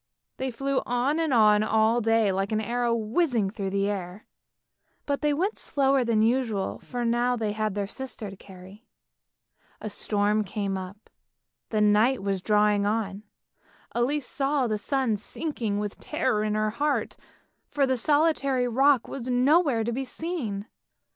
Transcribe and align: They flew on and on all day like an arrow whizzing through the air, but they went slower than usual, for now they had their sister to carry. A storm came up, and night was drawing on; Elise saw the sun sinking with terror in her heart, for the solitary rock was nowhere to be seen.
They 0.37 0.49
flew 0.49 0.81
on 0.87 1.19
and 1.19 1.31
on 1.31 1.61
all 1.61 2.01
day 2.01 2.31
like 2.31 2.51
an 2.51 2.59
arrow 2.59 2.95
whizzing 2.95 3.51
through 3.51 3.69
the 3.69 3.87
air, 3.87 4.25
but 5.05 5.21
they 5.21 5.31
went 5.31 5.59
slower 5.59 6.03
than 6.03 6.23
usual, 6.23 6.79
for 6.79 7.05
now 7.05 7.35
they 7.35 7.51
had 7.51 7.75
their 7.75 7.85
sister 7.85 8.31
to 8.31 8.35
carry. 8.35 8.87
A 9.79 9.91
storm 9.91 10.43
came 10.43 10.75
up, 10.75 11.07
and 11.69 11.93
night 11.93 12.23
was 12.23 12.41
drawing 12.41 12.83
on; 12.83 13.21
Elise 13.91 14.25
saw 14.25 14.65
the 14.65 14.79
sun 14.79 15.17
sinking 15.17 15.77
with 15.77 15.99
terror 15.99 16.43
in 16.43 16.55
her 16.55 16.71
heart, 16.71 17.15
for 17.67 17.85
the 17.85 17.95
solitary 17.95 18.67
rock 18.67 19.07
was 19.07 19.27
nowhere 19.29 19.83
to 19.83 19.91
be 19.91 20.03
seen. 20.03 20.65